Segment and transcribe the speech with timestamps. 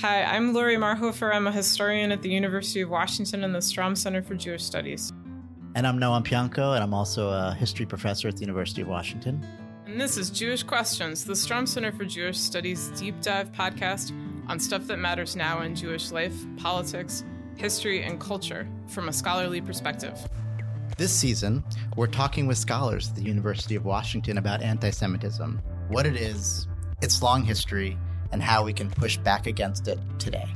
[0.00, 1.30] Hi, I'm Laurie Marhoefer.
[1.30, 5.12] I'm a historian at the University of Washington and the Stroum Center for Jewish Studies.
[5.74, 9.46] And I'm Noam Pianko, and I'm also a history professor at the University of Washington.
[9.84, 14.12] And this is Jewish Questions, the Stroum Center for Jewish Studies deep dive podcast
[14.48, 17.22] on stuff that matters now in Jewish life, politics,
[17.56, 20.18] history, and culture from a scholarly perspective.
[20.96, 21.62] This season,
[21.94, 26.68] we're talking with scholars at the University of Washington about anti Semitism, what it is,
[27.02, 27.98] its long history,
[28.32, 30.48] and how we can push back against it today.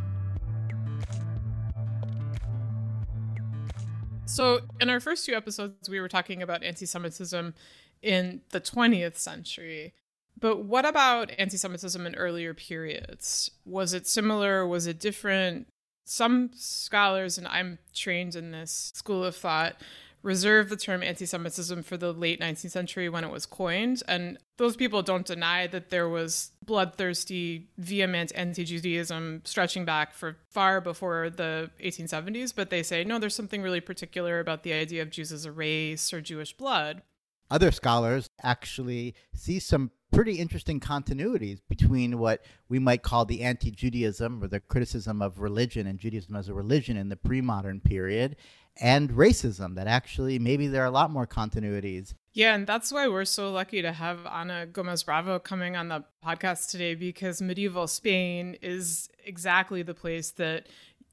[4.26, 7.54] So, in our first two episodes, we were talking about anti Semitism
[8.02, 9.94] in the 20th century.
[10.38, 13.50] But what about anti Semitism in earlier periods?
[13.64, 14.66] Was it similar?
[14.66, 15.68] Was it different?
[16.04, 19.76] Some scholars, and I'm trained in this school of thought,
[20.24, 24.02] reserve the term anti Semitism for the late 19th century when it was coined.
[24.08, 30.38] And those people don't deny that there was bloodthirsty, vehement anti Judaism stretching back for
[30.48, 35.02] far before the 1870s, but they say, no, there's something really particular about the idea
[35.02, 37.02] of Jews as a race or Jewish blood.
[37.50, 43.70] Other scholars actually see some pretty interesting continuities between what we might call the anti
[43.70, 47.80] Judaism or the criticism of religion and Judaism as a religion in the pre modern
[47.80, 48.36] period
[48.80, 52.14] and racism, that actually maybe there are a lot more continuities.
[52.32, 56.04] Yeah, and that's why we're so lucky to have Ana Gomez Bravo coming on the
[56.24, 60.66] podcast today because medieval Spain is exactly the place that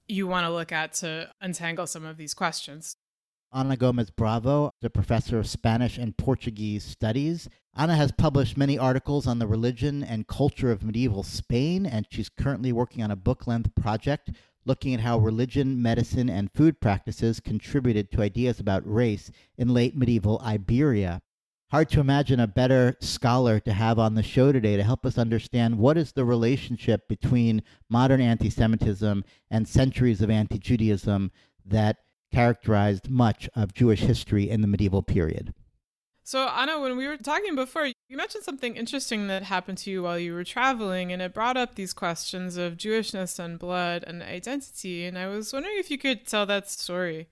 [0.07, 2.95] you want to look at to untangle some of these questions.
[3.53, 7.49] Ana Gomez Bravo the professor of Spanish and Portuguese studies.
[7.75, 12.29] Ana has published many articles on the religion and culture of medieval Spain, and she's
[12.29, 14.31] currently working on a book length project
[14.65, 19.95] looking at how religion, medicine, and food practices contributed to ideas about race in late
[19.95, 21.21] medieval Iberia.
[21.71, 25.17] Hard to imagine a better scholar to have on the show today to help us
[25.17, 31.31] understand what is the relationship between modern anti Semitism and centuries of anti Judaism
[31.65, 31.97] that
[32.33, 35.53] characterized much of Jewish history in the medieval period.
[36.31, 40.03] So, Ana, when we were talking before, you mentioned something interesting that happened to you
[40.03, 44.23] while you were traveling, and it brought up these questions of Jewishness and blood and
[44.23, 45.03] identity.
[45.05, 47.27] And I was wondering if you could tell that story.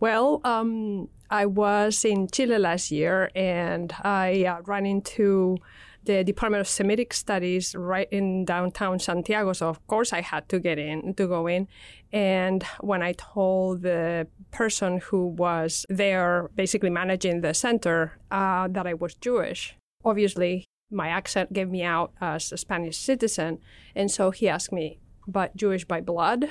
[0.00, 5.58] Well, um, I was in Chile last year, and I uh, ran into
[6.04, 9.52] the Department of Semitic Studies right in downtown Santiago.
[9.52, 11.68] So of course I had to get in to go in.
[12.12, 18.86] And when I told the person who was there, basically managing the center, uh, that
[18.86, 23.58] I was Jewish, obviously my accent gave me out as a Spanish citizen,
[23.94, 26.50] and so he asked me, "But Jewish by blood?"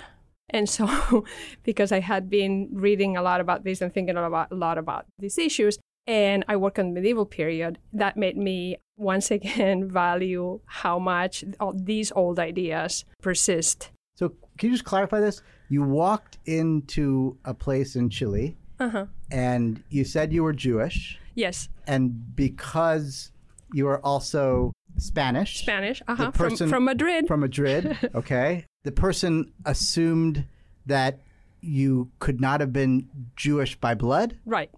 [0.50, 0.86] And so,
[1.64, 4.78] because I had been reading a lot about this and thinking a lot, a lot
[4.78, 10.60] about these issues, and I work on medieval period, that made me once again value
[10.66, 11.44] how much
[11.76, 13.92] these old ideas persist.
[14.16, 15.42] So, can you just clarify this?
[15.70, 19.06] You walked into a place in Chile Uh-huh.
[19.32, 23.32] and you said you were Jewish, Yes, and because
[23.74, 26.02] you are also Spanish, Spanish.
[26.08, 26.32] Uh-huh.
[26.32, 27.28] person- from, from Madrid.
[27.28, 30.46] from Madrid, okay, the person assumed
[30.86, 31.22] that
[31.62, 34.38] you could not have been Jewish by blood.
[34.46, 34.70] right.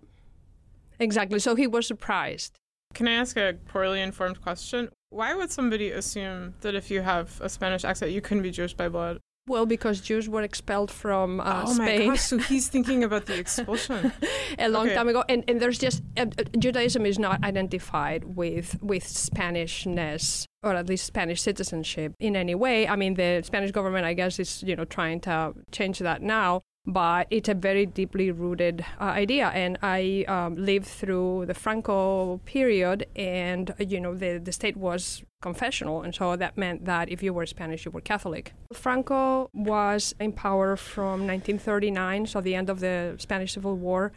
[1.00, 1.40] Exactly.
[1.40, 2.56] So he was surprised.
[2.94, 4.88] Can I ask a poorly informed question?
[5.10, 8.74] Why would somebody assume that if you have a Spanish accent, you couldn't be Jewish
[8.74, 9.20] by blood?
[9.48, 13.28] Well, because Jews were expelled from uh, oh Spain my gosh, so he's thinking about
[13.28, 14.12] the expulsion.
[14.58, 14.96] a long Okay.
[14.96, 20.46] time ago, and, and there's just uh, uh, Judaism is not identified with with Spanishness
[20.64, 22.88] or at least Spanish citizenship in any way.
[22.88, 26.62] I mean, the Spanish government, I guess, is you know trying to change that now.
[26.88, 32.40] But it's a very deeply rooted uh, idea, and I um, lived through the Franco
[32.46, 37.10] period, and uh, you know the the state was confessional, and so that meant that
[37.10, 38.54] if you were Spanish, you were Catholic.
[38.74, 44.12] Franco was in power from 1939, so the end of the Spanish Civil War,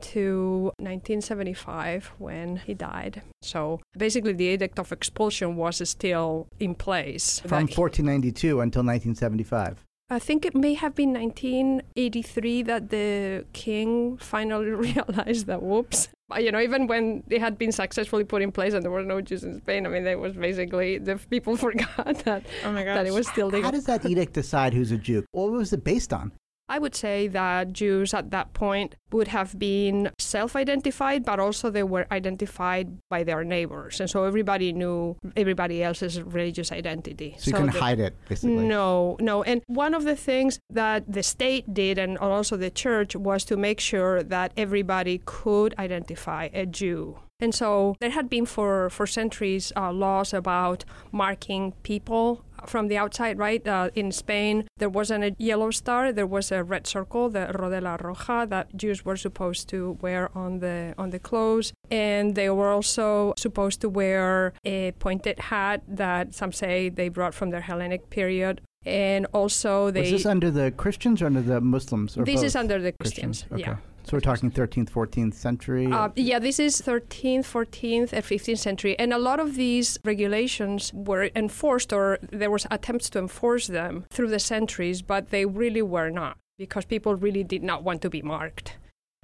[0.00, 3.22] to 1975 when he died.
[3.42, 7.40] So basically, the edict of expulsion was still in place.
[7.40, 9.84] From 1492 until 1975.
[10.12, 16.08] I think it may have been 1983 that the king finally realized that whoops.
[16.36, 19.20] You know, even when it had been successfully put in place and there were no
[19.20, 22.96] Jews in Spain, I mean, there was basically the people forgot that Oh my gosh.
[22.96, 23.62] that it was still there.
[23.62, 25.24] How does that edict decide who's a Jew?
[25.32, 26.32] What was it based on?
[26.70, 31.68] I would say that Jews at that point would have been self identified, but also
[31.68, 33.98] they were identified by their neighbors.
[33.98, 37.34] And so everybody knew everybody else's religious identity.
[37.38, 38.68] So you can the- hide it, basically.
[38.68, 39.42] No, no.
[39.42, 43.56] And one of the things that the state did and also the church was to
[43.56, 47.18] make sure that everybody could identify a Jew.
[47.40, 52.96] And so there had been for, for centuries uh, laws about marking people from the
[52.96, 53.66] outside, right?
[53.66, 58.00] Uh, in Spain, there wasn't a yellow star; there was a red circle, the rodela
[58.00, 62.70] roja, that Jews were supposed to wear on the on the clothes, and they were
[62.70, 68.10] also supposed to wear a pointed hat that some say they brought from their Hellenic
[68.10, 68.60] period.
[68.86, 70.00] And also, they.
[70.00, 72.16] Was this under the Christians or under the Muslims?
[72.16, 72.44] Or this both?
[72.44, 73.44] is under the Christians.
[73.52, 73.60] Okay.
[73.62, 73.76] Yeah.
[74.04, 75.86] So we're talking 13th, 14th century.
[75.86, 80.92] Uh, yeah, this is 13th, 14th, and 15th century, and a lot of these regulations
[80.92, 85.82] were enforced, or there was attempts to enforce them through the centuries, but they really
[85.82, 88.76] were not because people really did not want to be marked.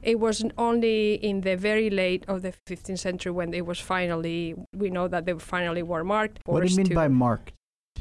[0.03, 4.55] It was only in the very late of the 15th century when it was finally,
[4.73, 6.39] we know that they finally were marked.
[6.45, 7.53] what do you mean by marked?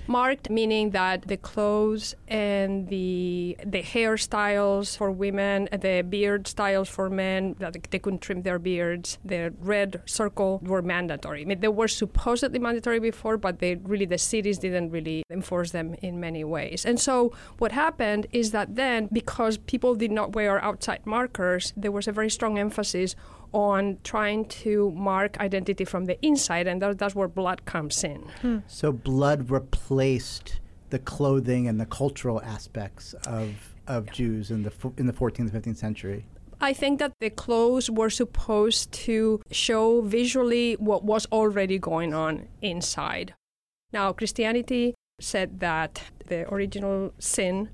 [0.08, 7.10] Marked meaning that the clothes and the the hairstyles for women the beard styles for
[7.10, 11.42] men that they couldn't trim their beards the red circle were mandatory.
[11.42, 15.72] I mean, they were supposedly mandatory before but they really the cities didn't really enforce
[15.72, 16.86] them in many ways.
[16.86, 21.92] And so what happened is that then because people did not wear outside markers there
[21.92, 23.16] was a very strong emphasis
[23.56, 28.22] on trying to mark identity from the inside and that, that's where blood comes in
[28.42, 28.58] hmm.
[28.68, 30.60] So blood replaced
[30.90, 35.78] the clothing and the cultural aspects of of Jews in the in the 14th, 15th
[35.78, 36.26] century.
[36.62, 42.48] I think that the clothes were supposed to show visually what was already going on
[42.62, 43.34] inside.
[43.92, 47.70] Now, Christianity said that the original sin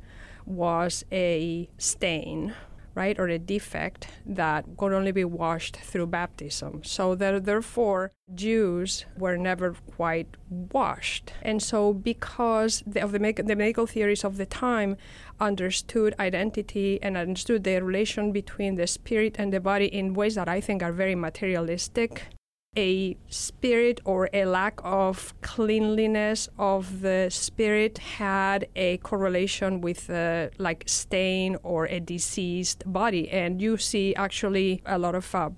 [0.46, 2.54] was a stain,
[2.96, 6.84] right, or a defect that could only be washed through baptism.
[6.84, 11.34] So that therefore Jews were never quite washed.
[11.42, 14.98] And so because of the, the medical theories of the time
[15.40, 20.48] understood identity and understood the relation between the spirit and the body in ways that
[20.48, 22.28] I think are very materialistic,
[22.78, 30.50] a spirit or a lack of cleanliness of the spirit had a correlation with a
[30.58, 33.30] like stain or a diseased body.
[33.30, 35.50] And you see actually a lot of uh,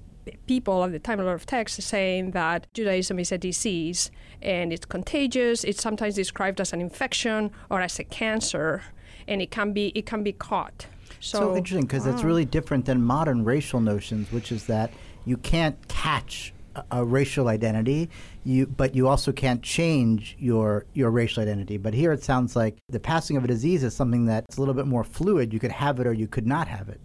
[0.48, 4.10] people at the time a lot of texts saying that judaism is a disease
[4.42, 5.64] and it's contagious.
[5.64, 8.82] It's sometimes described as an infection or as a cancer
[9.28, 10.88] and it can be it can be caught.
[11.20, 14.92] So, so, interesting because it's really different than modern racial notions, which is that
[15.26, 16.54] you can't catch
[16.92, 18.10] a, racial identity,
[18.44, 21.78] you but you also can't change your your racial identity.
[21.78, 24.74] But here it sounds like the passing of a disease is something that's a little
[24.74, 25.54] bit more fluid.
[25.54, 27.00] You could have it or you could not have it.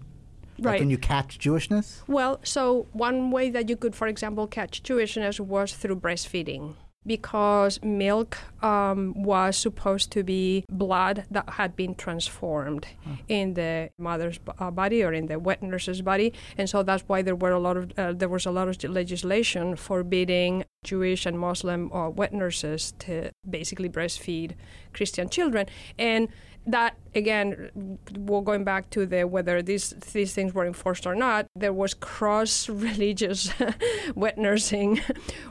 [0.58, 0.80] Like, Right.
[0.80, 2.02] can you catch Jewishness?
[2.08, 6.74] Well, so one way that you could, for example, catch Jewishness was through breastfeeding.
[7.06, 12.86] Because milk um, was supposed to be blood that had been transformed
[13.28, 17.22] in the mother's uh, body or in the wet nurse's body, and so that's why
[17.22, 21.38] there were a lot of uh, there was a lot of legislation forbidding Jewish and
[21.38, 24.52] Muslim uh, wet nurses to basically breastfeed
[24.92, 25.66] Christian children,
[25.98, 26.28] and
[26.68, 31.46] that again, we're going back to the whether these these things were enforced or not.
[31.56, 33.50] There was cross religious
[34.14, 35.00] wet nursing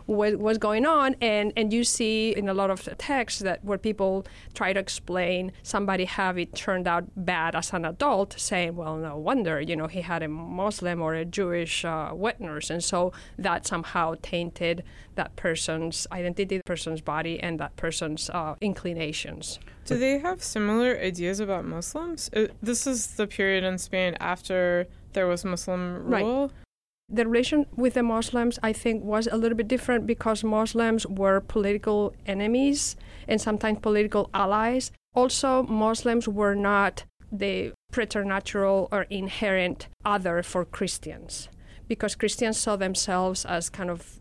[0.05, 3.79] was, was going on, and and you see in a lot of texts that where
[3.79, 8.95] people try to explain somebody have it turned out bad as an adult, saying, well,
[8.95, 12.83] no wonder you know he had a Muslim or a Jewish uh, wet nurse, and
[12.83, 14.83] so that somehow tainted
[15.17, 19.59] that person's identity, the person's body, and that person's uh, inclinations.
[19.85, 22.29] Do they have similar ideas about Muslims?
[22.35, 26.11] Uh, this is the period in Spain after there was Muslim rule.
[26.11, 26.23] Right.
[26.23, 26.51] rule.
[27.09, 31.39] the relation with the Muslims, I think, was a little bit different because Muslims were
[31.41, 32.95] political enemies
[33.27, 34.91] and sometimes political allies.
[35.13, 41.49] Also, Muslims were not the preternatural or inherent other for Christians
[41.87, 44.19] because Christians saw themselves as kind of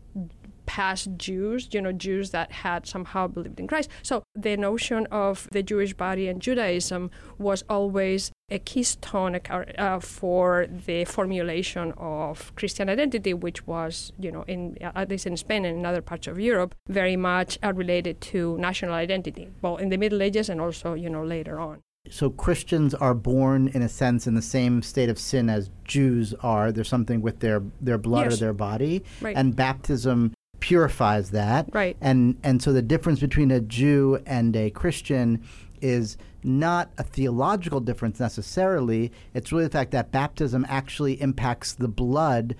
[0.67, 3.89] past Jews, you know, Jews that had somehow believed in Christ.
[4.03, 7.09] So the notion of the Jewish body and Judaism
[7.39, 14.43] was always a keystone uh, for the formulation of Christian identity, which was, you know,
[14.47, 18.21] in at least in Spain and in other parts of Europe, very much uh, related
[18.21, 21.81] to national identity, well, in the Middle Ages and also, you know, later on.
[22.09, 26.33] So Christians are born in a sense in the same state of sin as Jews
[26.41, 26.71] are.
[26.71, 29.35] There's something with their their blood or their body, Right.
[29.35, 31.69] and baptism purifies that.
[31.73, 31.97] Right.
[32.01, 35.43] And and so the difference between a Jew and a Christian
[35.81, 39.11] is not a theological difference necessarily.
[39.33, 42.55] It's really the fact that baptism actually impacts the blood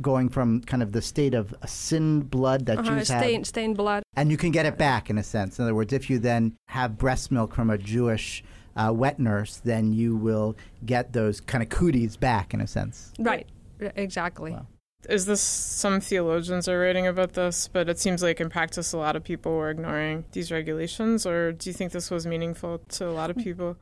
[0.00, 3.46] going from kind of the state of a sin blood that Uh-huh, Jews have stained,
[3.46, 4.02] stained blood.
[4.16, 5.58] and you can get it back in a sense.
[5.58, 8.42] In other words, if you then have breast milk from a Jewish
[8.76, 13.12] uh, wet nurse, then you will get those kind of cooties back in a sense.
[13.18, 13.46] Right.
[13.80, 14.52] Exactly.
[14.52, 14.66] Wow.
[15.08, 18.98] Is this some theologians are writing about this, but it seems like in practice a
[18.98, 23.08] lot of people were ignoring these regulations, or do you think this was meaningful to
[23.08, 23.76] a lot of people?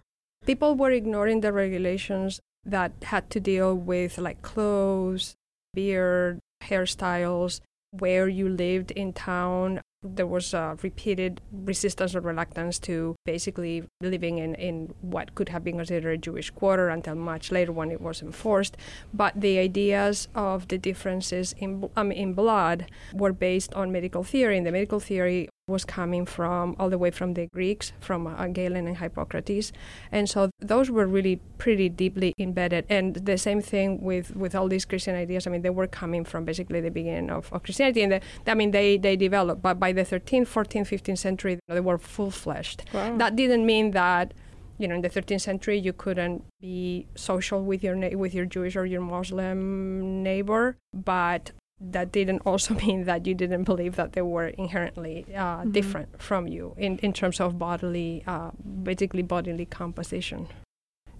[0.46, 5.34] People were ignoring the regulations that had to deal with like clothes,
[5.74, 7.60] beard, hairstyles,
[7.90, 14.38] where you lived in town, there was a repeated resistance or reluctance to basically living
[14.38, 18.00] in, in what could have been considered a Jewish quarter until much later when it
[18.00, 18.76] was enforced.
[19.12, 24.56] But the ideas of the differences in, um, in blood were based on medical theory.
[24.56, 28.46] And the medical theory was coming from all the way from the Greeks, from uh,
[28.48, 29.72] Galen and Hippocrates,
[30.10, 32.86] and so those were really pretty deeply embedded.
[32.88, 35.46] And the same thing with, with all these Christian ideas.
[35.46, 38.54] I mean, they were coming from basically the beginning of, of Christianity, and the, I
[38.54, 39.62] mean, they they developed.
[39.62, 42.84] But by the 13th, 14th, 15th century, they were full fleshed.
[42.92, 43.16] Wow.
[43.16, 44.34] That didn't mean that
[44.78, 48.46] you know in the 13th century you couldn't be social with your na- with your
[48.46, 54.12] Jewish or your Muslim neighbor but that didn't also mean that you didn't believe that
[54.12, 55.70] they were inherently uh, mm-hmm.
[55.70, 58.50] different from you in, in terms of bodily, uh,
[58.82, 60.48] basically bodily composition.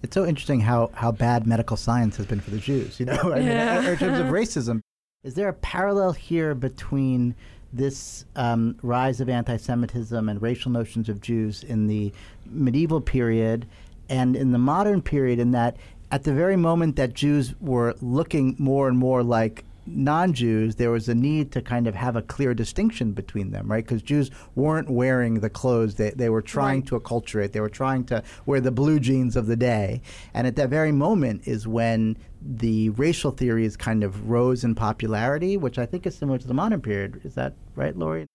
[0.02, 3.18] It's so interesting how, how bad medical science has been for the Jews, you know,
[3.34, 4.80] I mean, in terms of racism.
[5.24, 7.34] Is there a parallel here between
[7.72, 12.12] this um, rise of anti Semitism and racial notions of Jews in the
[12.46, 13.66] medieval period
[14.08, 15.76] and in the modern period, in that
[16.10, 19.64] at the very moment that Jews were looking more and more like
[19.96, 23.70] non Jews, there was a need to kind of have a clear distinction between them,
[23.70, 23.84] right?
[23.84, 26.86] Because Jews weren't wearing the clothes, they, they were trying right.
[26.88, 30.02] to acculturate, they were trying to wear the blue jeans of the day.
[30.34, 35.56] And at that very moment is when the racial theories kind of rose in popularity,
[35.56, 37.20] which I think is similar to the modern period.
[37.24, 38.26] Is that right, Laurie?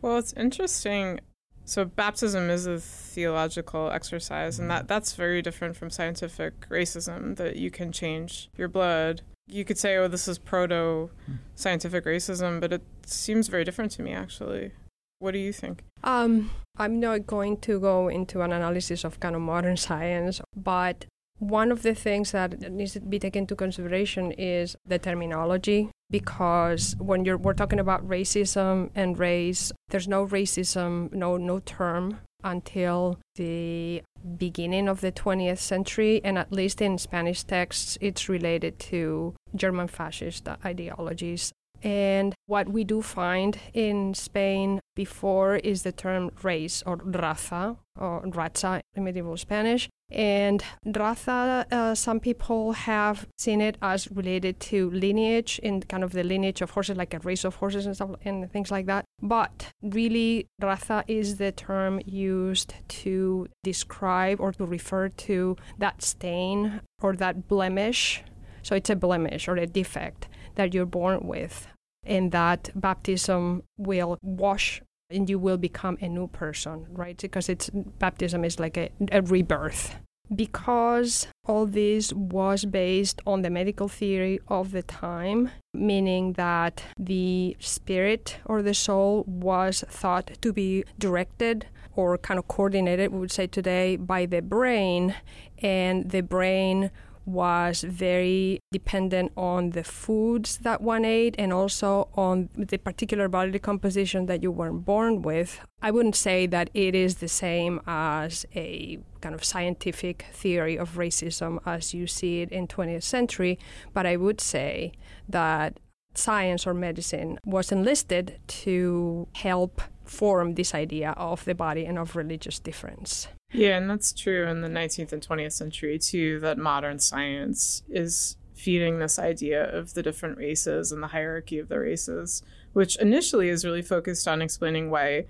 [0.00, 1.20] Well, it's interesting.
[1.66, 4.78] So baptism is a theological exercise, and mm-hmm.
[4.78, 9.78] that, that's very different from scientific racism, that you can change your blood you could
[9.78, 11.10] say, oh, this is proto
[11.54, 14.72] scientific racism, but it seems very different to me, actually.
[15.18, 15.84] What do you think?
[16.02, 21.06] Um, I'm not going to go into an analysis of kind of modern science, but
[21.38, 26.94] one of the things that needs to be taken into consideration is the terminology, because
[26.98, 33.18] when you're we're talking about racism and race, there's no racism, no no term until
[33.34, 34.02] the
[34.38, 39.88] beginning of the 20th century, and at least in Spanish texts, it's related to German
[39.88, 41.52] fascist ideologies.
[41.84, 48.22] And what we do find in Spain before is the term race or raza or
[48.22, 49.90] raza in medieval Spanish.
[50.10, 56.12] And raza, uh, some people have seen it as related to lineage in kind of
[56.12, 59.04] the lineage of horses, like a race of horses and stuff and things like that.
[59.20, 62.74] But really, raza is the term used
[63.04, 68.22] to describe or to refer to that stain or that blemish.
[68.62, 71.66] So it's a blemish or a defect that you're born with
[72.06, 77.16] and that baptism will wash and you will become a new person, right?
[77.18, 79.96] Because it's baptism is like a, a rebirth.
[80.34, 87.56] Because all this was based on the medical theory of the time, meaning that the
[87.60, 93.30] spirit or the soul was thought to be directed or kind of coordinated, we would
[93.30, 95.14] say today, by the brain,
[95.62, 96.90] and the brain
[97.26, 103.58] was very dependent on the foods that one ate and also on the particular body
[103.58, 105.60] composition that you were born with.
[105.80, 110.96] I wouldn't say that it is the same as a kind of scientific theory of
[110.96, 113.58] racism as you see it in 20th century,
[113.92, 114.92] but I would say
[115.28, 115.80] that
[116.14, 122.16] science or medicine was enlisted to help form this idea of the body and of
[122.16, 123.28] religious difference.
[123.54, 128.36] Yeah, and that's true in the 19th and 20th century too, that modern science is
[128.54, 132.42] feeding this idea of the different races and the hierarchy of the races,
[132.72, 135.26] which initially is really focused on explaining why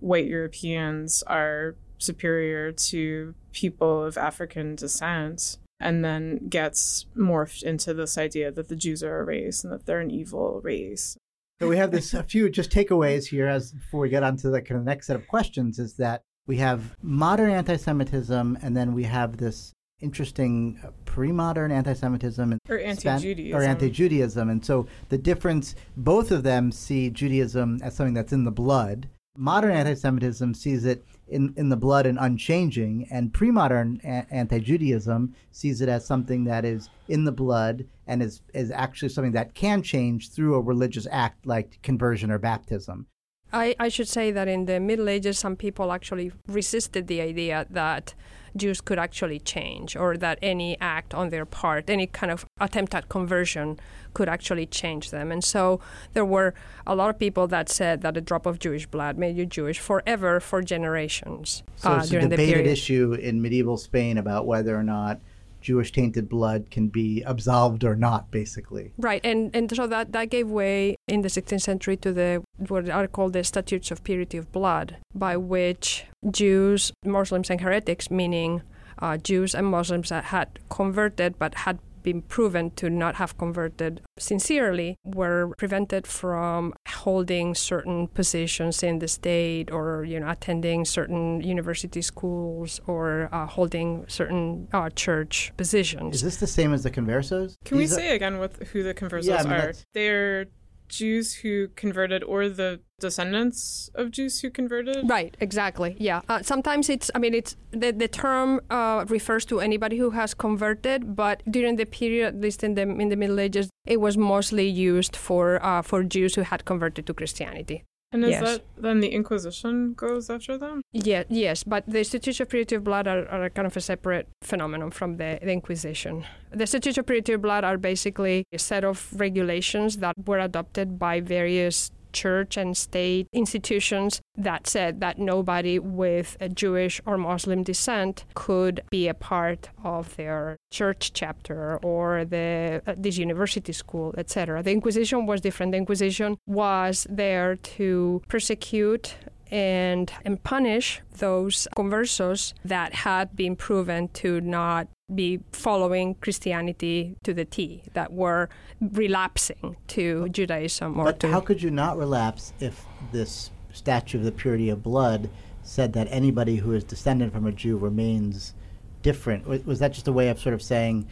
[0.00, 8.18] white Europeans are superior to people of African descent, and then gets morphed into this
[8.18, 11.16] idea that the Jews are a race and that they're an evil race.
[11.60, 14.50] So we have this a few just takeaways here as before we get on to
[14.50, 18.76] the kind of next set of questions is that we have modern anti Semitism, and
[18.76, 23.60] then we have this interesting uh, pre modern anti Semitism or anti Judaism.
[23.60, 24.48] Or anti Judaism.
[24.48, 29.08] And so the difference, both of them see Judaism as something that's in the blood.
[29.36, 34.26] Modern anti Semitism sees it in, in the blood and unchanging, and pre modern a-
[34.30, 39.10] anti Judaism sees it as something that is in the blood and is, is actually
[39.10, 43.06] something that can change through a religious act like conversion or baptism.
[43.52, 47.66] I, I should say that in the Middle Ages, some people actually resisted the idea
[47.70, 48.14] that
[48.56, 52.94] Jews could actually change or that any act on their part, any kind of attempt
[52.94, 53.78] at conversion
[54.14, 55.30] could actually change them.
[55.30, 55.80] And so
[56.12, 56.54] there were
[56.86, 59.78] a lot of people that said that a drop of Jewish blood made you Jewish
[59.78, 61.62] forever for generations.
[61.76, 65.20] So uh, it's a during the debated issue in medieval Spain about whether or not
[65.60, 68.92] Jewish tainted blood can be absolved or not, basically.
[68.98, 72.88] Right, and, and so that, that gave way in the 16th century to the what
[72.88, 78.62] are called the Statutes of Purity of Blood, by which Jews, Muslims, and heretics, meaning
[79.00, 84.00] uh, Jews and Muslims that had converted but had been proven to not have converted
[84.18, 86.72] sincerely, were prevented from
[87.04, 93.46] holding certain positions in the state or you know attending certain university schools or uh,
[93.56, 96.10] holding certain uh, church positions.
[96.16, 97.48] Is this the same as the conversos?
[97.66, 99.72] Can These we are- say again what who the conversos Yeah, I mean, are?
[99.94, 100.46] They're
[100.88, 105.08] Jews who converted or the descendants of Jews who converted?
[105.08, 105.96] Right, exactly.
[105.98, 106.22] Yeah.
[106.28, 110.34] Uh, sometimes it's, I mean, it's the, the term uh, refers to anybody who has
[110.34, 114.16] converted, but during the period, at least in the in the Middle Ages, it was
[114.16, 117.84] mostly used for uh, for Jews who had converted to Christianity.
[118.10, 118.40] And is Yes.
[118.42, 120.80] that then the Inquisition goes after them?
[120.92, 124.26] Yeah, yes, but the Statutes of Purity of Blood are, are kind of a separate
[124.42, 126.24] phenomenon from the, the Inquisition.
[126.50, 130.98] The Statutes of Purity of Blood are basically a set of regulations that were adopted
[130.98, 137.62] by various church and state institutions that said that nobody with a Jewish or Muslim
[137.62, 144.14] descent could be a part of their church chapter or the uh, this university school,
[144.16, 144.62] etc.
[144.62, 145.72] The Inquisition was different.
[145.72, 149.16] The Inquisition was there to persecute
[149.50, 157.32] and and punish those conversos that had been proven to not be following Christianity to
[157.32, 158.48] the T, that were
[158.80, 164.24] relapsing to Judaism or But to how could you not relapse if this statute of
[164.24, 165.30] the purity of blood
[165.62, 168.54] said that anybody who is descended from a Jew remains
[169.02, 169.46] different?
[169.46, 171.06] Was was that just a way of sort of saying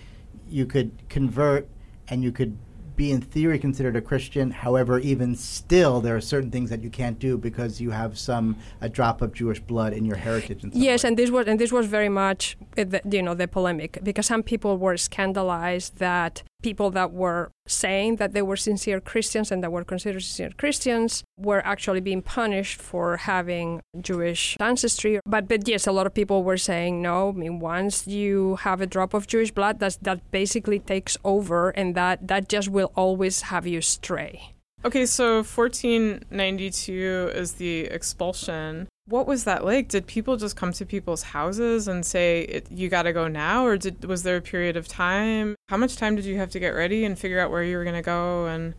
[0.48, 1.68] you could convert
[2.08, 2.56] and you could
[2.96, 4.50] be in theory considered a Christian.
[4.50, 8.56] However, even still, there are certain things that you can't do because you have some
[8.80, 10.64] a drop of Jewish blood in your heritage.
[10.64, 11.08] In Yes, way.
[11.08, 14.42] and this was and this was very much uh, you know the polemic because some
[14.42, 19.70] people were scandalized that people that were saying that they were sincere Christians and that
[19.70, 25.20] were considered sincere Christians were actually being punished for having Jewish ancestry.
[25.24, 27.28] But but yes, a lot of people were saying no.
[27.28, 31.70] I mean, once you have a drop of Jewish blood, that's, that basically takes over,
[31.70, 34.52] and that that just will always have you stray.
[34.84, 38.88] Okay, so 1492 is the expulsion.
[39.08, 39.88] What was that like?
[39.88, 43.76] Did people just come to people's houses and say, "You got to go now," or
[43.76, 45.54] did was there a period of time?
[45.68, 47.84] How much time did you have to get ready and figure out where you were
[47.84, 48.46] going to go?
[48.46, 48.74] And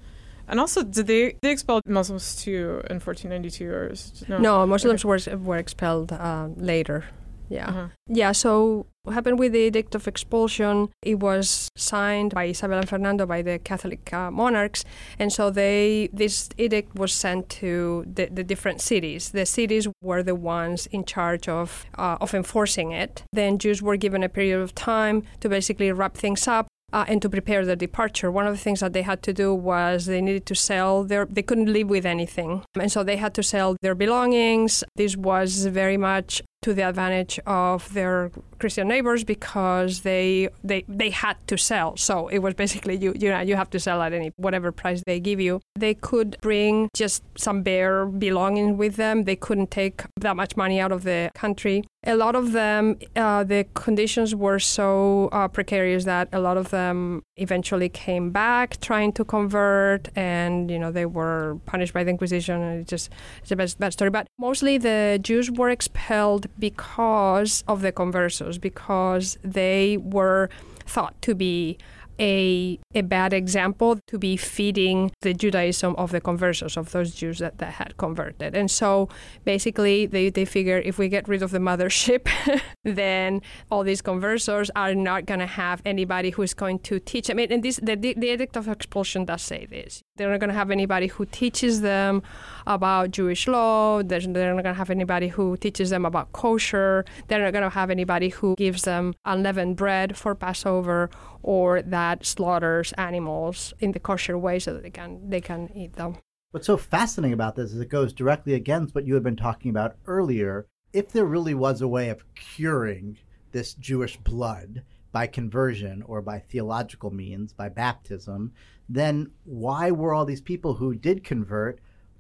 [0.47, 3.93] and also, did they they expelled Muslims too in 1492 or
[4.27, 4.37] no?
[4.37, 7.05] No, Muslims were were expelled uh, later.
[7.49, 7.69] Yeah.
[7.69, 7.87] Uh-huh.
[8.07, 12.89] Yeah, so what happened with the Edict of Expulsion, it was signed by Isabel and
[12.89, 14.83] Fernando, by the Catholic uh, monarchs,
[15.17, 19.29] and so they this edict was sent to the, the different cities.
[19.31, 23.23] The cities were the ones in charge of uh, of enforcing it.
[23.31, 26.67] Then Jews were given a period of time to basically wrap things up.
[26.93, 29.53] Uh, and to prepare their departure, one of the things that they had to do
[29.53, 31.25] was they needed to sell their.
[31.25, 34.85] They couldn't live with anything, and so they had to sell their belongings.
[34.95, 41.09] This was very much to the advantage of their Christian neighbors because they they they
[41.11, 41.95] had to sell.
[41.97, 45.03] So it was basically you you know you have to sell at any whatever price
[45.05, 45.61] they give you.
[45.75, 49.25] They could bring just some bare belongings with them.
[49.25, 51.83] They couldn't take that much money out of the country.
[52.05, 56.69] A lot of them, uh, the conditions were so uh, precarious that a lot of
[56.69, 62.09] them eventually came back trying to convert, and you know they were punished by the
[62.09, 62.61] Inquisition.
[62.61, 64.09] And it just it's a bad, bad story.
[64.09, 70.49] But mostly the Jews were expelled because of the conversos, because they were
[70.85, 71.77] thought to be
[72.19, 77.39] a, a bad example to be feeding the Judaism of the conversos, of those Jews
[77.39, 78.55] that, that had converted.
[78.55, 79.09] And so
[79.45, 82.27] basically, they, they figure if we get rid of the mothership,
[82.83, 87.27] then all these conversos are not going to have anybody who is going to teach
[87.27, 87.39] them.
[87.39, 90.03] And this, the, the, the Edict of Expulsion does say this.
[90.15, 92.23] They're not going to have anybody who teaches them
[92.65, 94.01] about Jewish law.
[94.01, 97.05] They're, they're not going to have anybody who teaches them about kosher.
[97.27, 101.09] They're not going to have anybody who gives them unleavened bread for Passover
[101.41, 105.93] or that slaughters animals in the kosher way so that they can they can eat
[105.93, 106.17] them.
[106.51, 109.69] What's so fascinating about this is it goes directly against what you had been talking
[109.69, 110.65] about earlier.
[110.93, 113.17] If there really was a way of curing
[113.51, 118.53] this Jewish blood by conversion or by theological means, by baptism,
[118.87, 121.79] then why were all these people who did convert,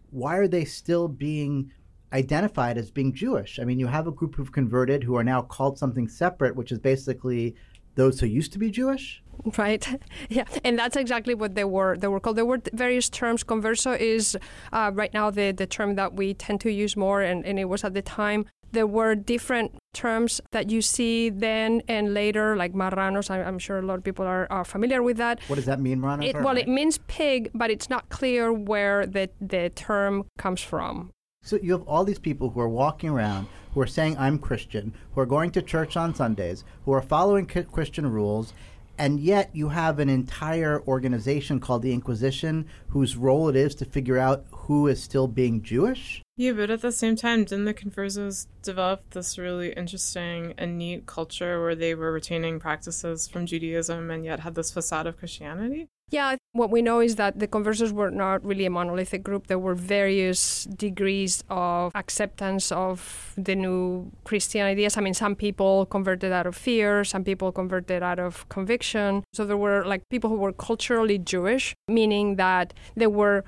[0.09, 1.71] why are they still being
[2.13, 3.59] identified as being Jewish.
[3.59, 6.71] I mean, you have a group who've converted who are now called something separate, which
[6.71, 7.55] is basically
[7.97, 9.21] those who used to be Jewish.
[9.57, 9.85] Right.
[10.29, 11.95] Yeah, and that's exactly what they were.
[11.97, 12.37] They were called.
[12.37, 13.43] There were various terms.
[13.43, 14.37] Converso is
[14.73, 17.65] uh, right now the the term that we tend to use more, and, and it
[17.65, 18.45] was at the time.
[18.71, 23.29] There were different terms that you see then and later, like marranos.
[23.29, 25.39] I, am sure a lot of people are, are familiar with that.
[25.47, 26.29] What does that mean, marranos?
[26.29, 31.11] It, well, it means pig, but it's not clear where the the term comes from.
[31.47, 34.93] So you have all these people who are walking around who are saying, I'm Christian,
[35.13, 38.51] who are going to church on Sundays, who are following Christian rules,
[38.97, 43.85] and yet you have an entire organization called the Inquisition whose role it is to
[43.85, 46.21] figure out who is still being Jewish.
[46.35, 51.05] Yeah, but at the same time, didn't the Conversos develop this really interesting and neat
[51.05, 55.87] culture where they were retaining practices from Judaism and yet had this facade of Christianity?
[56.09, 59.47] Yeah, what we know is that the conversos were not really a monolithic group.
[59.47, 64.95] There were various degrees of acceptance of the new Christian ideas.
[64.95, 69.25] I mean, some people converted out of fear, some people converted out of conviction.
[69.33, 73.43] So there were like people who were culturally Jewish, meaning that they were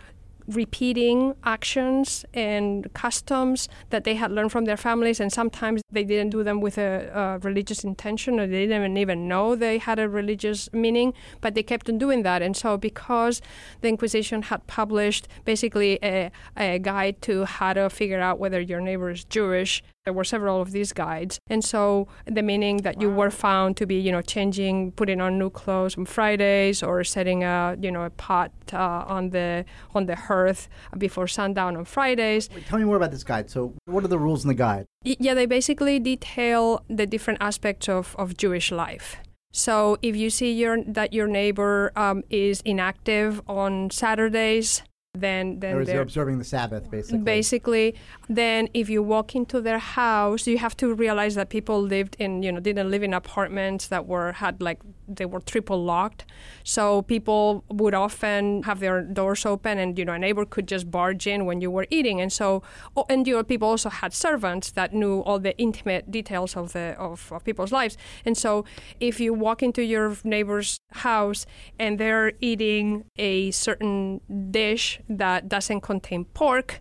[0.50, 6.32] repeating actions and customs that they had learned from their families, and sometimes they didn't
[6.32, 10.10] do them with a, a, religious intention or they didn't even know they had a
[10.10, 12.42] religious meaning, but they kept on doing that.
[12.42, 13.42] And so, because
[13.82, 18.82] the Inquisition had published basically a, a guide to how to figure out whether your
[18.82, 21.39] neighbor is Jewish, there were several of these guides.
[21.52, 23.02] And so the meaning that wow.
[23.04, 27.04] you were found to be, you know, changing, putting on new clothes on Fridays or
[27.04, 30.67] setting a, you know, a pot uh, on the on the hearth
[30.98, 32.50] before sundown on Fridays.
[32.56, 33.52] Wait, tell me more about this guide.
[33.52, 34.88] So what are the rules in the guide?
[35.04, 39.17] Yeah, they basically detail the different aspects of, of Jewish life.
[39.52, 44.82] So if you see your that your neighbor um, is inactive on Saturdays,
[45.13, 47.17] then then they're observing the Sabbath, basically.
[47.19, 47.95] Basically,
[48.28, 52.43] then if you walk into their house, you have to realize that people lived in
[52.43, 56.26] you know didn't live in apartments that were had like they were triple locked.
[56.63, 60.89] So people would often have their doors open, and you know a neighbor could just
[60.91, 62.22] barge in when you were eating.
[62.22, 62.63] And so,
[62.95, 66.74] oh, and you know people also had servants that knew all the intimate details of
[66.74, 67.98] the of, of people's lives.
[68.26, 68.65] And so,
[69.00, 71.45] if you walk into your neighbor's house
[71.80, 76.80] and they're eating a certain dish that doesn't contain pork,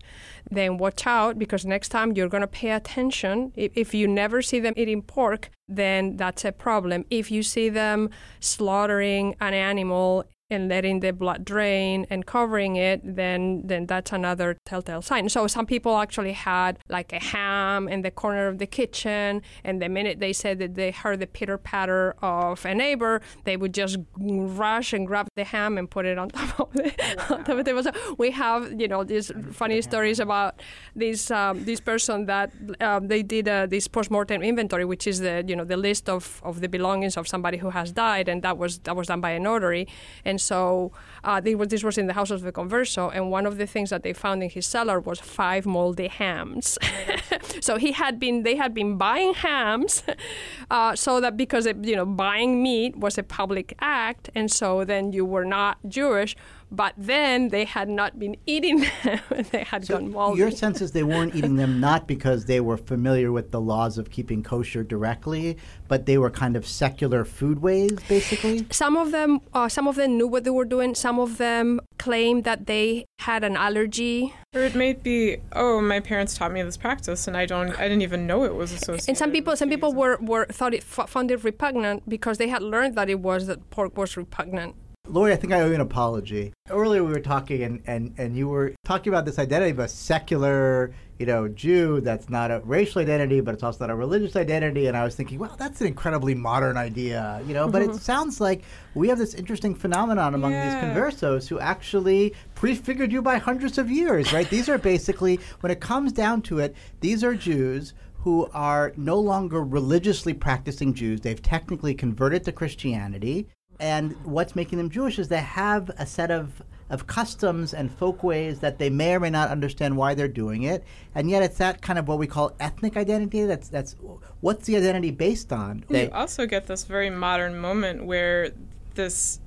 [0.50, 3.52] then watch out because next time you're going to pay attention.
[3.56, 7.04] If, if you never see them eating pork, then that's a problem.
[7.10, 13.00] If you see them slaughtering an animal and letting the blood drain and covering it,
[13.04, 15.28] then then that's another telltale sign.
[15.28, 19.82] So some people actually had like a ham in the corner of the kitchen, and
[19.82, 23.74] the minute they said that they heard the pitter patter of a neighbor, they would
[23.74, 27.36] just rush and grab the ham and put it on top of the, wow.
[27.36, 27.82] on top of the table.
[27.82, 30.62] So we have you know these funny stories about
[30.96, 35.44] this um, this person that um, they did uh, this postmortem inventory, which is the
[35.46, 38.56] you know the list of, of the belongings of somebody who has died, and that
[38.56, 39.86] was that was done by a notary,
[40.24, 40.92] and and so
[41.24, 43.90] uh, was, this was in the house of the converso, and one of the things
[43.90, 46.78] that they found in his cellar was five moldy hams.
[47.60, 50.04] so he had been, they had been buying hams,
[50.70, 54.84] uh, so that because it, you know buying meat was a public act, and so
[54.84, 56.36] then you were not Jewish
[56.70, 60.38] but then they had not been eating them; they had so gone moldy.
[60.38, 63.98] Your sense is they weren't eating them not because they were familiar with the laws
[63.98, 65.56] of keeping kosher directly,
[65.88, 68.66] but they were kind of secular food foodways, basically.
[68.70, 70.94] Some of them, uh, some of them knew what they were doing.
[70.94, 74.34] Some of them claimed that they had an allergy.
[74.54, 77.82] Or it may be, oh, my parents taught me this practice, and I don't, I
[77.82, 79.08] didn't even know it was associated.
[79.08, 82.62] And some people, some people were, were thought it found it repugnant because they had
[82.62, 84.74] learned that it was that pork was repugnant.
[85.10, 86.52] Laurie, I think I owe you an apology.
[86.70, 89.88] Earlier we were talking, and, and, and you were talking about this identity of a
[89.88, 94.36] secular, you know, Jew that's not a racial identity, but it's also not a religious
[94.36, 94.86] identity.
[94.86, 97.64] And I was thinking, well, that's an incredibly modern idea, you know.
[97.64, 97.72] Mm-hmm.
[97.72, 97.98] But it mm-hmm.
[97.98, 100.64] sounds like we have this interesting phenomenon among yeah.
[100.64, 104.48] these conversos who actually prefigured you by hundreds of years, right?
[104.50, 109.18] these are basically, when it comes down to it, these are Jews who are no
[109.18, 111.20] longer religiously practicing Jews.
[111.20, 113.46] They've technically converted to Christianity.
[113.80, 118.60] And what's making them Jewish is they have a set of of customs and folkways
[118.60, 121.82] that they may or may not understand why they're doing it, and yet it's that
[121.82, 123.44] kind of what we call ethnic identity.
[123.44, 123.94] That's that's
[124.40, 125.84] what's the identity based on.
[125.88, 128.52] They you also get this very modern moment where
[128.94, 129.40] this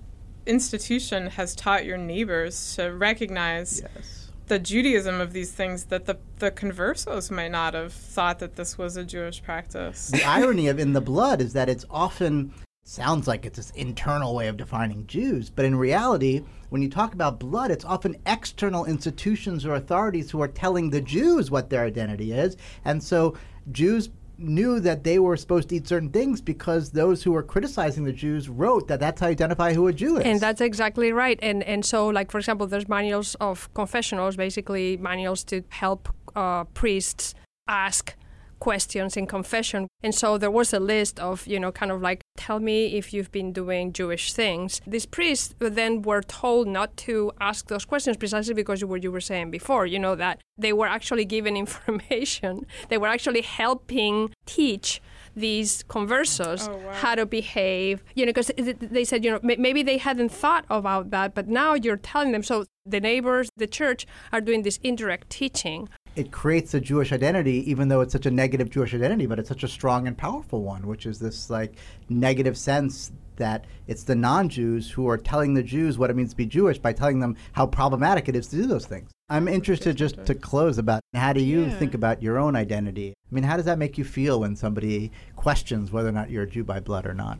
[0.45, 3.81] institution has taught your neighbors to recognize.
[3.95, 4.17] Yes.
[4.47, 8.77] The Judaism of these things that the, the conversos might not have thought that this
[8.77, 10.09] was a Jewish practice.
[10.09, 12.53] The irony of in the blood is that it's often
[12.91, 15.49] sounds like it's this internal way of defining Jews.
[15.49, 20.41] But in reality, when you talk about blood, it's often external institutions or authorities who
[20.41, 22.57] are telling the Jews what their identity is.
[22.83, 23.37] And so
[23.71, 28.03] Jews knew that they were supposed to eat certain things because those who were criticizing
[28.03, 30.25] the Jews wrote that that's how you identify who a Jew is.
[30.25, 31.39] And that's exactly right.
[31.41, 36.65] And and so, like for example, there's manuals of confessionals, basically manuals to help uh,
[36.65, 37.35] priests
[37.67, 38.15] ask
[38.61, 39.87] questions in confession.
[40.01, 43.13] And so there was a list of, you know, kind of like, tell me if
[43.13, 44.79] you've been doing Jewish things.
[44.87, 49.11] These priests then were told not to ask those questions precisely because of what you
[49.11, 54.33] were saying before, you know, that they were actually given information, they were actually helping
[54.45, 55.01] teach
[55.35, 56.93] these conversos oh, wow.
[56.93, 61.09] how to behave you know because they said you know maybe they hadn't thought about
[61.11, 65.29] that but now you're telling them so the neighbors the church are doing this indirect
[65.29, 69.39] teaching it creates a Jewish identity, even though it's such a negative Jewish identity, but
[69.39, 71.75] it's such a strong and powerful one, which is this like
[72.09, 76.35] negative sense that it's the non-Jews who are telling the Jews what it means to
[76.35, 79.09] be Jewish by telling them how problematic it is to do those things.
[79.29, 81.77] I'm interested just to close about how do you yeah.
[81.77, 83.13] think about your own identity?
[83.31, 86.43] I mean, how does that make you feel when somebody questions whether or not you're
[86.43, 87.39] a Jew by blood or not?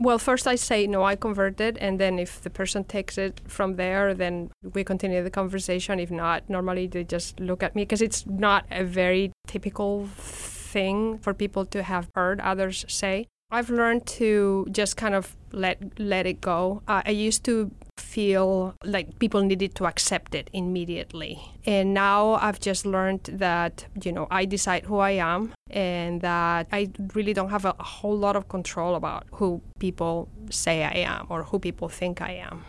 [0.00, 3.74] Well, first I say no, I converted, and then if the person takes it from
[3.74, 5.98] there, then we continue the conversation.
[5.98, 11.18] If not, normally they just look at me because it's not a very typical thing
[11.18, 13.26] for people to have heard others say.
[13.50, 16.82] I've learned to just kind of let let it go.
[16.86, 22.60] Uh, I used to feel like people needed to accept it immediately, and now I've
[22.60, 27.48] just learned that you know I decide who I am, and that I really don't
[27.48, 31.88] have a, whole lot of control about who people say I am or who people
[31.88, 32.66] think I am.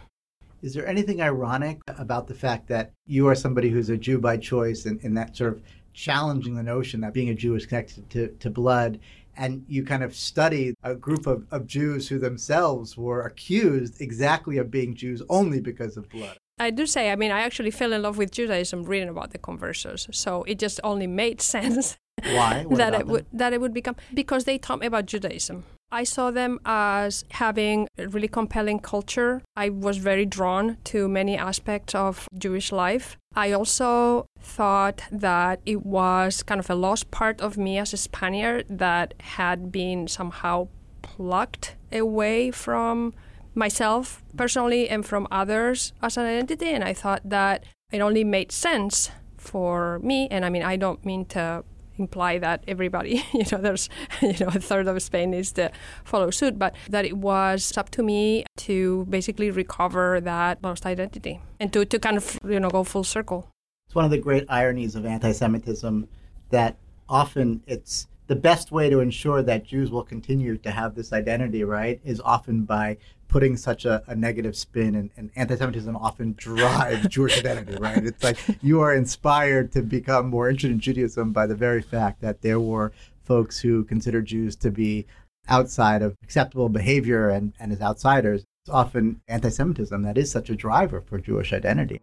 [0.62, 4.38] Is there anything ironic about the fact that you are somebody who's a Jew by
[4.38, 5.62] choice and, and that sort of
[5.94, 9.00] challenging the notion that being a Jew is connected to, to blood
[9.40, 14.58] and you kind of study a group of, of Jews who themselves were accused exactly
[14.58, 16.38] of being Jews only because of blood.
[16.60, 19.38] I do say, I mean, I actually fell in love with Judaism reading about the
[19.38, 20.14] conversos.
[20.14, 21.98] So it just only made sense.
[22.22, 22.66] Why?
[22.72, 25.64] that it would that it would become because they taught me about Judaism.
[25.92, 29.42] I saw them as having a really compelling culture.
[29.56, 33.18] I was very drawn to many aspects of Jewish life.
[33.36, 37.98] I also thought that it was kind of a lost part of me as a
[37.98, 40.68] Spaniard that had been somehow
[41.02, 43.14] plucked away from
[43.56, 46.70] myself personally and from others as an identity.
[46.70, 50.28] And I thought that it only made sense for me.
[50.30, 51.64] And I mean, I don't mean to
[52.00, 53.90] imply that everybody, you know, there's,
[54.22, 55.72] you know, a third of Spain needs to
[56.04, 61.42] follow suit, but that it was up to me to basically recover that lost identity
[61.60, 63.48] and to, to kind of, you know, go full circle.
[63.88, 66.08] It's one of the great ironies of anti Semitism
[66.52, 71.12] that often it's the best way to ensure that Jews will continue to have this
[71.12, 72.98] identity, right, is often by
[73.30, 78.04] putting such a, a negative spin and, and, anti-Semitism often drives Jewish identity, right?
[78.04, 82.22] It's like you are inspired to become more interested in Judaism by the very fact
[82.22, 82.92] that there were
[83.24, 85.06] folks who considered Jews to be
[85.48, 88.44] outside of acceptable behavior and, and as outsiders.
[88.64, 92.02] It's often anti-Semitism that is such a driver for Jewish identity.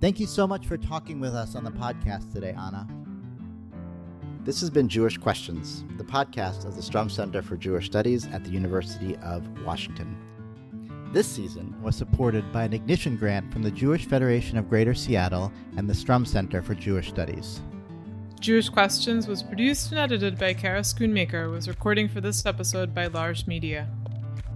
[0.00, 2.86] Thank you so much for talking with us on the podcast today, Ana.
[4.46, 8.44] This has been Jewish Questions, the podcast of the Stroum Center for Jewish Studies at
[8.44, 10.16] the University of Washington.
[11.12, 15.50] This season was supported by an Ignition grant from the Jewish Federation of Greater Seattle
[15.76, 17.60] and the Stroum Center for Jewish Studies.
[18.38, 23.08] Jewish Questions was produced and edited by Kara Schoonmaker, was recording for this episode by
[23.08, 23.88] Larj Media.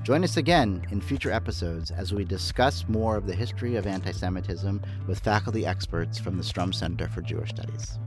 [0.05, 4.13] Join us again in future episodes as we discuss more of the history of anti
[4.13, 7.99] Semitism with faculty experts from the Stroum Center for Jewish Studies.